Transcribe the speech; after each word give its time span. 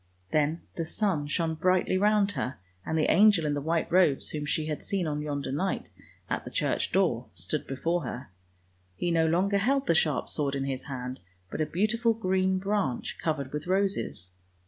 "Then 0.31 0.61
the 0.77 0.83
sun 0.83 1.27
shone 1.27 1.53
brightly 1.53 1.95
round 1.95 2.31
her, 2.31 2.55
and 2.83 2.97
the 2.97 3.11
angel 3.11 3.45
in 3.45 3.53
the 3.53 3.61
white 3.61 3.91
robes 3.91 4.31
whom 4.31 4.47
she 4.47 4.65
had 4.65 4.83
seen 4.83 5.05
on 5.05 5.21
yonder 5.21 5.51
night, 5.51 5.91
at 6.27 6.43
the 6.43 6.49
church 6.49 6.91
door, 6.91 7.27
stood 7.35 7.67
before 7.67 8.01
her. 8.03 8.31
He 8.95 9.11
no 9.11 9.27
longer 9.27 9.59
held 9.59 9.85
the 9.85 9.93
sharp 9.93 10.27
sword 10.27 10.55
in 10.55 10.63
his 10.65 10.85
hand, 10.85 11.19
but 11.51 11.61
a 11.61 11.67
beautiful 11.67 12.15
green 12.15 12.57
branch, 12.57 13.19
covered 13.21 13.53
with 13.53 13.67
roses. 13.67 14.31